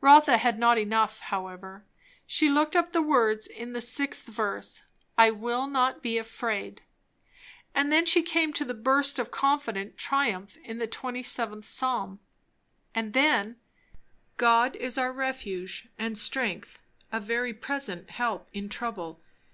Rotha 0.00 0.38
had 0.38 0.58
not 0.58 0.78
enough, 0.78 1.20
however; 1.20 1.84
she 2.26 2.48
took 2.48 2.74
up 2.74 2.92
the 2.92 3.02
words 3.02 3.46
in 3.46 3.74
the 3.74 3.80
6th 3.80 4.22
verse 4.24 4.84
"I 5.18 5.28
will 5.30 5.66
not 5.66 6.00
be 6.00 6.16
afraid," 6.16 6.76
etc. 6.78 6.84
And 7.74 7.92
then 7.92 8.06
she 8.06 8.22
came 8.22 8.54
to 8.54 8.64
the 8.64 8.72
burst 8.72 9.18
of 9.18 9.30
confident 9.30 9.98
triumph 9.98 10.56
in 10.64 10.78
the 10.78 10.88
27th 10.88 11.64
psalm. 11.64 12.18
And 12.94 13.12
then, 13.12 13.56
"God 14.38 14.74
is 14.74 14.96
our 14.96 15.12
refuge 15.12 15.86
and 15.98 16.16
strength, 16.16 16.78
a 17.12 17.20
very 17.20 17.52
present 17.52 18.08
help 18.12 18.48
in 18.54 18.70
trouble. 18.70 19.20